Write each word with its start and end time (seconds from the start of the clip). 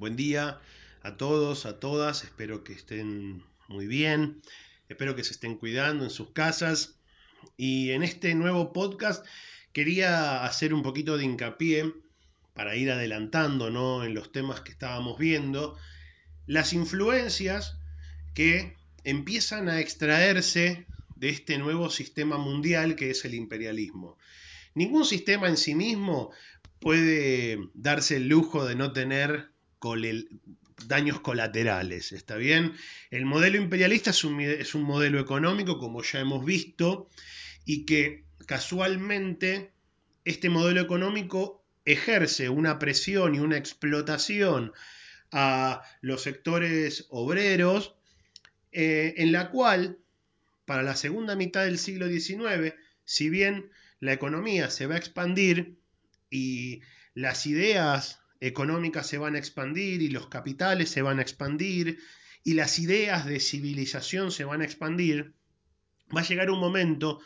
Buen 0.00 0.16
día 0.16 0.58
a 1.02 1.18
todos, 1.18 1.66
a 1.66 1.78
todas. 1.78 2.24
Espero 2.24 2.64
que 2.64 2.72
estén 2.72 3.42
muy 3.68 3.86
bien. 3.86 4.40
Espero 4.88 5.14
que 5.14 5.24
se 5.24 5.32
estén 5.32 5.58
cuidando 5.58 6.04
en 6.04 6.10
sus 6.10 6.30
casas. 6.30 6.98
Y 7.58 7.90
en 7.90 8.02
este 8.02 8.34
nuevo 8.34 8.72
podcast 8.72 9.26
quería 9.74 10.42
hacer 10.46 10.72
un 10.72 10.82
poquito 10.82 11.18
de 11.18 11.24
hincapié 11.24 11.92
para 12.54 12.76
ir 12.76 12.90
adelantando 12.90 13.68
¿no? 13.68 14.02
en 14.02 14.14
los 14.14 14.32
temas 14.32 14.62
que 14.62 14.72
estábamos 14.72 15.18
viendo. 15.18 15.76
Las 16.46 16.72
influencias 16.72 17.76
que 18.32 18.78
empiezan 19.04 19.68
a 19.68 19.80
extraerse 19.80 20.86
de 21.16 21.28
este 21.28 21.58
nuevo 21.58 21.90
sistema 21.90 22.38
mundial 22.38 22.96
que 22.96 23.10
es 23.10 23.26
el 23.26 23.34
imperialismo. 23.34 24.16
Ningún 24.74 25.04
sistema 25.04 25.46
en 25.46 25.58
sí 25.58 25.74
mismo 25.74 26.30
puede 26.78 27.58
darse 27.74 28.16
el 28.16 28.28
lujo 28.28 28.64
de 28.64 28.76
no 28.76 28.94
tener 28.94 29.50
daños 30.86 31.20
colaterales, 31.20 32.12
¿está 32.12 32.36
bien? 32.36 32.74
El 33.10 33.26
modelo 33.26 33.56
imperialista 33.56 34.10
es 34.10 34.24
un, 34.24 34.40
es 34.40 34.74
un 34.74 34.82
modelo 34.82 35.20
económico, 35.20 35.78
como 35.78 36.02
ya 36.02 36.20
hemos 36.20 36.44
visto, 36.44 37.08
y 37.64 37.84
que 37.84 38.24
casualmente 38.46 39.72
este 40.24 40.48
modelo 40.48 40.80
económico 40.80 41.64
ejerce 41.84 42.48
una 42.48 42.78
presión 42.78 43.34
y 43.34 43.40
una 43.40 43.56
explotación 43.56 44.72
a 45.32 45.82
los 46.00 46.22
sectores 46.22 47.06
obreros, 47.10 47.94
eh, 48.72 49.14
en 49.16 49.32
la 49.32 49.50
cual, 49.50 49.98
para 50.64 50.82
la 50.82 50.96
segunda 50.96 51.36
mitad 51.36 51.64
del 51.64 51.78
siglo 51.78 52.08
XIX, 52.08 52.74
si 53.04 53.30
bien 53.30 53.70
la 53.98 54.12
economía 54.12 54.70
se 54.70 54.86
va 54.86 54.94
a 54.94 54.98
expandir 54.98 55.76
y 56.30 56.80
las 57.14 57.46
ideas 57.46 58.20
económicas 58.40 59.06
se 59.06 59.18
van 59.18 59.34
a 59.34 59.38
expandir 59.38 60.02
y 60.02 60.08
los 60.08 60.28
capitales 60.28 60.88
se 60.90 61.02
van 61.02 61.18
a 61.18 61.22
expandir 61.22 62.00
y 62.42 62.54
las 62.54 62.78
ideas 62.78 63.26
de 63.26 63.38
civilización 63.38 64.32
se 64.32 64.44
van 64.44 64.62
a 64.62 64.64
expandir, 64.64 65.34
va 66.14 66.22
a 66.22 66.24
llegar 66.24 66.50
un 66.50 66.58
momento 66.58 67.20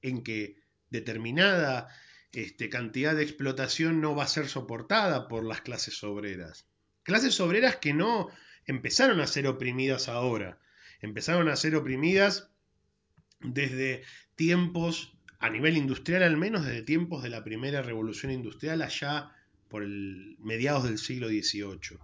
en 0.00 0.22
que 0.22 0.56
determinada 0.88 1.88
este, 2.32 2.68
cantidad 2.68 3.16
de 3.16 3.24
explotación 3.24 4.00
no 4.00 4.14
va 4.14 4.24
a 4.24 4.28
ser 4.28 4.48
soportada 4.48 5.26
por 5.26 5.44
las 5.44 5.60
clases 5.60 6.02
obreras. 6.04 6.66
Clases 7.02 7.40
obreras 7.40 7.76
que 7.76 7.92
no 7.92 8.28
empezaron 8.64 9.20
a 9.20 9.26
ser 9.26 9.48
oprimidas 9.48 10.08
ahora, 10.08 10.60
empezaron 11.00 11.48
a 11.48 11.56
ser 11.56 11.74
oprimidas 11.74 12.50
desde 13.40 14.04
tiempos, 14.36 15.16
a 15.40 15.50
nivel 15.50 15.76
industrial 15.76 16.22
al 16.22 16.36
menos, 16.36 16.64
desde 16.64 16.82
tiempos 16.82 17.22
de 17.24 17.30
la 17.30 17.42
primera 17.42 17.82
revolución 17.82 18.30
industrial 18.30 18.82
allá 18.82 19.32
por 19.70 19.82
el 19.82 20.36
mediados 20.40 20.84
del 20.84 20.98
siglo 20.98 21.28
XVIII. 21.28 21.98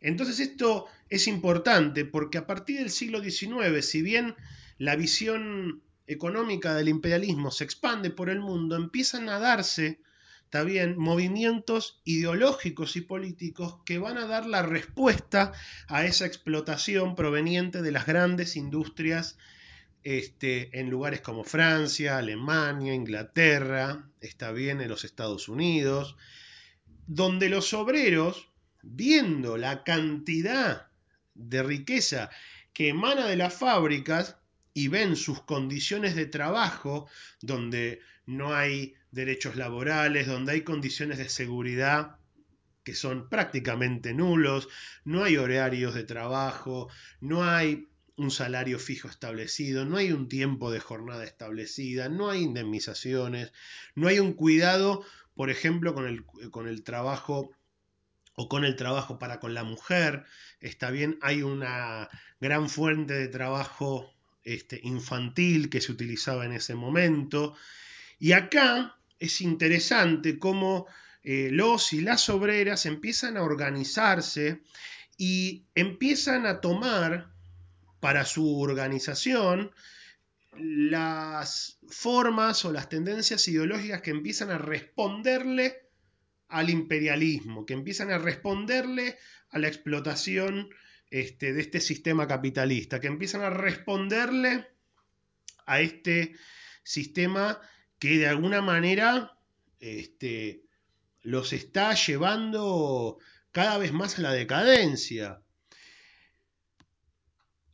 Entonces 0.00 0.38
esto 0.38 0.86
es 1.08 1.26
importante 1.26 2.04
porque 2.04 2.38
a 2.38 2.46
partir 2.46 2.78
del 2.78 2.90
siglo 2.90 3.20
XIX, 3.22 3.84
si 3.84 4.02
bien 4.02 4.36
la 4.78 4.94
visión 4.94 5.82
económica 6.06 6.74
del 6.74 6.88
imperialismo 6.88 7.50
se 7.50 7.64
expande 7.64 8.10
por 8.10 8.30
el 8.30 8.40
mundo, 8.40 8.76
empiezan 8.76 9.28
a 9.28 9.38
darse 9.38 10.00
también 10.50 10.98
movimientos 10.98 12.00
ideológicos 12.04 12.96
y 12.96 13.00
políticos 13.00 13.76
que 13.86 13.98
van 13.98 14.18
a 14.18 14.26
dar 14.26 14.46
la 14.46 14.62
respuesta 14.62 15.52
a 15.86 16.04
esa 16.04 16.26
explotación 16.26 17.14
proveniente 17.14 17.82
de 17.82 17.92
las 17.92 18.06
grandes 18.06 18.56
industrias 18.56 19.38
este, 20.02 20.80
en 20.80 20.90
lugares 20.90 21.20
como 21.20 21.44
Francia, 21.44 22.18
Alemania, 22.18 22.94
Inglaterra, 22.94 24.08
está 24.20 24.50
bien 24.50 24.80
en 24.80 24.88
los 24.88 25.04
Estados 25.04 25.48
Unidos, 25.48 26.16
donde 27.12 27.48
los 27.48 27.74
obreros, 27.74 28.48
viendo 28.82 29.56
la 29.56 29.82
cantidad 29.82 30.86
de 31.34 31.60
riqueza 31.64 32.30
que 32.72 32.90
emana 32.90 33.26
de 33.26 33.34
las 33.34 33.52
fábricas 33.52 34.36
y 34.74 34.86
ven 34.86 35.16
sus 35.16 35.42
condiciones 35.42 36.14
de 36.14 36.26
trabajo, 36.26 37.08
donde 37.40 37.98
no 38.26 38.54
hay 38.54 38.94
derechos 39.10 39.56
laborales, 39.56 40.28
donde 40.28 40.52
hay 40.52 40.60
condiciones 40.60 41.18
de 41.18 41.28
seguridad 41.28 42.16
que 42.84 42.94
son 42.94 43.28
prácticamente 43.28 44.14
nulos, 44.14 44.68
no 45.04 45.24
hay 45.24 45.36
horarios 45.36 45.94
de 45.94 46.04
trabajo, 46.04 46.88
no 47.20 47.42
hay 47.42 47.88
un 48.14 48.30
salario 48.30 48.78
fijo 48.78 49.08
establecido, 49.08 49.84
no 49.84 49.96
hay 49.96 50.12
un 50.12 50.28
tiempo 50.28 50.70
de 50.70 50.78
jornada 50.78 51.24
establecida, 51.24 52.08
no 52.08 52.30
hay 52.30 52.42
indemnizaciones, 52.42 53.52
no 53.96 54.06
hay 54.06 54.20
un 54.20 54.34
cuidado, 54.34 55.04
por 55.34 55.50
ejemplo, 55.50 55.94
con 55.94 56.06
el, 56.06 56.24
con 56.50 56.68
el 56.68 56.82
trabajo 56.82 57.50
o 58.34 58.48
con 58.48 58.64
el 58.64 58.76
trabajo 58.76 59.18
para 59.18 59.40
con 59.40 59.54
la 59.54 59.64
mujer, 59.64 60.24
está 60.60 60.90
bien, 60.90 61.18
hay 61.20 61.42
una 61.42 62.08
gran 62.40 62.68
fuente 62.68 63.14
de 63.14 63.28
trabajo 63.28 64.12
este, 64.44 64.80
infantil 64.82 65.68
que 65.68 65.80
se 65.80 65.92
utilizaba 65.92 66.44
en 66.46 66.52
ese 66.52 66.74
momento. 66.74 67.54
Y 68.18 68.32
acá 68.32 68.96
es 69.18 69.40
interesante 69.40 70.38
cómo 70.38 70.86
eh, 71.22 71.50
los 71.52 71.92
y 71.92 72.00
las 72.00 72.28
obreras 72.30 72.86
empiezan 72.86 73.36
a 73.36 73.42
organizarse 73.42 74.62
y 75.18 75.64
empiezan 75.74 76.46
a 76.46 76.60
tomar 76.60 77.30
para 78.00 78.24
su 78.24 78.58
organización 78.58 79.70
las 80.56 81.78
formas 81.88 82.64
o 82.64 82.72
las 82.72 82.88
tendencias 82.88 83.46
ideológicas 83.48 84.02
que 84.02 84.10
empiezan 84.10 84.50
a 84.50 84.58
responderle 84.58 85.88
al 86.48 86.70
imperialismo, 86.70 87.64
que 87.64 87.74
empiezan 87.74 88.10
a 88.10 88.18
responderle 88.18 89.16
a 89.50 89.58
la 89.58 89.68
explotación 89.68 90.68
este, 91.10 91.52
de 91.52 91.60
este 91.60 91.80
sistema 91.80 92.26
capitalista, 92.26 93.00
que 93.00 93.06
empiezan 93.06 93.42
a 93.42 93.50
responderle 93.50 94.66
a 95.66 95.80
este 95.80 96.34
sistema 96.82 97.60
que 97.98 98.18
de 98.18 98.26
alguna 98.26 98.62
manera 98.62 99.36
este, 99.78 100.64
los 101.22 101.52
está 101.52 101.94
llevando 101.94 103.18
cada 103.52 103.78
vez 103.78 103.92
más 103.92 104.18
a 104.18 104.22
la 104.22 104.32
decadencia. 104.32 105.42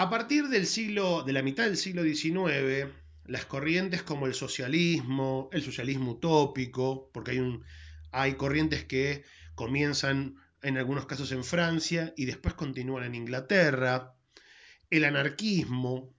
A 0.00 0.08
partir 0.08 0.48
del 0.48 0.66
siglo, 0.66 1.24
de 1.24 1.34
la 1.34 1.42
mitad 1.42 1.64
del 1.64 1.76
siglo 1.76 2.02
XIX, 2.02 2.90
las 3.26 3.44
corrientes 3.44 4.02
como 4.02 4.26
el 4.26 4.32
socialismo, 4.32 5.50
el 5.52 5.60
socialismo 5.60 6.12
utópico, 6.12 7.10
porque 7.12 7.32
hay, 7.32 7.40
un, 7.40 7.66
hay 8.10 8.32
corrientes 8.36 8.86
que 8.86 9.24
comienzan 9.54 10.36
en 10.62 10.78
algunos 10.78 11.04
casos 11.04 11.32
en 11.32 11.44
Francia 11.44 12.14
y 12.16 12.24
después 12.24 12.54
continúan 12.54 13.04
en 13.04 13.14
Inglaterra, 13.14 14.14
el 14.88 15.04
anarquismo, 15.04 16.14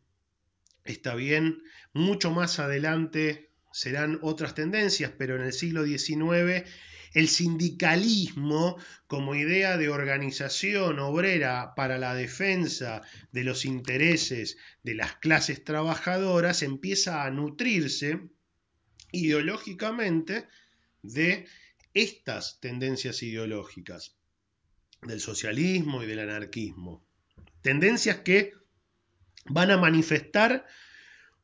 está 0.84 1.16
bien, 1.16 1.64
mucho 1.92 2.30
más 2.30 2.60
adelante 2.60 3.51
serán 3.72 4.20
otras 4.22 4.56
tendencias, 4.56 5.12
pero 5.18 5.36
en 5.36 5.44
el 5.44 5.54
siglo 5.54 5.86
XIX 5.86 6.66
el 7.14 7.28
sindicalismo 7.28 8.78
como 9.08 9.36
idea 9.36 9.78
de 9.78 9.90
organización 9.90 11.00
obrera 11.00 11.76
para 11.76 11.98
la 11.98 12.16
defensa 12.16 13.02
de 13.32 13.44
los 13.44 13.66
intereses 13.66 14.58
de 14.84 14.96
las 14.96 15.16
clases 15.16 15.64
trabajadoras 15.64 16.64
empieza 16.64 17.24
a 17.24 17.32
nutrirse 17.32 18.30
ideológicamente 19.12 20.48
de 21.02 21.48
estas 21.94 22.60
tendencias 22.62 23.22
ideológicas 23.24 24.16
del 25.02 25.20
socialismo 25.20 26.04
y 26.04 26.08
del 26.08 26.20
anarquismo. 26.20 27.06
Tendencias 27.62 28.20
que 28.20 28.54
van 29.46 29.72
a 29.72 29.78
manifestar 29.78 30.66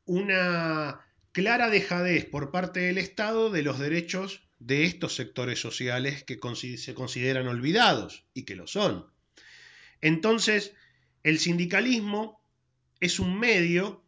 una 0.06 1.07
clara 1.38 1.70
dejadez 1.70 2.24
por 2.24 2.50
parte 2.50 2.80
del 2.80 2.98
Estado 2.98 3.48
de 3.48 3.62
los 3.62 3.78
derechos 3.78 4.42
de 4.58 4.82
estos 4.82 5.14
sectores 5.14 5.60
sociales 5.60 6.24
que 6.24 6.40
se 6.76 6.94
consideran 6.94 7.46
olvidados 7.46 8.24
y 8.34 8.42
que 8.42 8.56
lo 8.56 8.66
son. 8.66 9.06
Entonces, 10.00 10.74
el 11.22 11.38
sindicalismo 11.38 12.42
es 12.98 13.20
un 13.20 13.38
medio, 13.38 14.02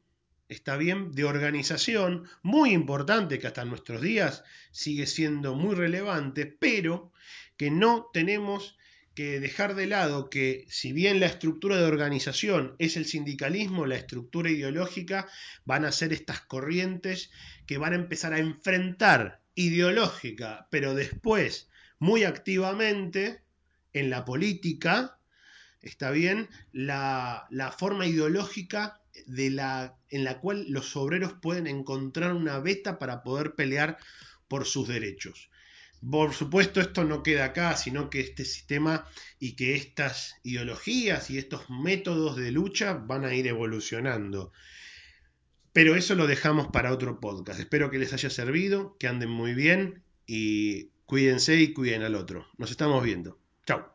está 0.49 0.77
bien, 0.77 1.13
de 1.13 1.23
organización 1.23 2.29
muy 2.43 2.73
importante 2.73 3.39
que 3.39 3.47
hasta 3.47 3.65
nuestros 3.65 4.03
días 4.03 4.43
sigue 4.73 5.07
siendo 5.07 5.55
muy 5.55 5.77
relevante, 5.77 6.47
pero 6.47 7.13
que 7.57 7.71
no 7.71 8.11
tenemos 8.13 8.77
que 9.15 9.41
dejar 9.41 9.75
de 9.75 9.87
lado 9.87 10.31
que 10.31 10.65
si 10.69 10.93
bien 10.93 11.21
la 11.21 11.27
estructura 11.27 11.77
de 11.77 11.85
organización 11.85 12.77
es 12.79 12.97
el 12.97 13.07
sindicalismo, 13.07 13.87
la 13.87 13.97
estructura 13.97 14.51
ideológica 14.51 15.29
van 15.65 15.85
a 15.85 15.93
ser 15.93 16.13
estas 16.13 16.41
corrientes 16.41 17.31
que 17.67 17.79
van 17.79 17.93
a 17.93 17.97
empezar 17.97 18.33
a 18.33 18.39
enfrentar 18.39 19.41
ideológica, 19.55 20.69
pero 20.71 20.95
después 20.95 21.69
muy 21.99 22.25
activamente 22.25 23.43
en 23.93 24.11
la 24.11 24.25
política, 24.25 25.19
está 25.83 26.11
bien, 26.11 26.49
la, 26.73 27.47
la 27.51 27.73
forma 27.73 28.07
ideológica 28.07 29.01
de 29.27 29.51
la, 29.51 29.97
en 30.09 30.25
la 30.25 30.41
cual 30.41 30.67
los 30.69 30.97
obreros 30.97 31.35
pueden 31.35 31.67
encontrar 31.67 32.33
una 32.33 32.59
beta 32.59 32.99
para 32.99 33.23
poder 33.23 33.55
pelear 33.55 33.99
por 34.49 34.67
sus 34.67 34.89
derechos. 34.89 35.51
Por 36.09 36.33
supuesto, 36.33 36.81
esto 36.81 37.05
no 37.05 37.23
queda 37.23 37.45
acá, 37.47 37.77
sino 37.77 38.09
que 38.09 38.21
este 38.21 38.45
sistema 38.45 39.07
y 39.39 39.53
que 39.53 39.75
estas 39.75 40.37
ideologías 40.43 41.31
y 41.31 41.39
estos 41.39 41.69
métodos 41.69 42.37
de 42.37 42.53
lucha 42.53 42.95
van 42.95 43.25
a 43.25 43.35
ir 43.35 43.47
evolucionando. 43.47 44.53
Pero 45.73 45.95
eso 45.95 46.15
lo 46.15 46.27
dejamos 46.27 46.69
para 46.69 46.93
otro 46.93 47.21
podcast. 47.21 47.61
Espero 47.61 47.91
que 47.91 47.99
les 47.99 48.13
haya 48.13 48.31
servido, 48.31 48.97
que 48.99 49.09
anden 49.09 49.31
muy 49.31 49.55
bien 49.55 50.03
y 50.27 50.89
cuídense 51.05 51.57
y 51.57 51.73
cuiden 51.73 52.03
al 52.03 52.15
otro. 52.15 52.47
Nos 52.57 52.71
estamos 52.71 53.05
viendo. 53.05 53.39
Chao. 53.67 53.87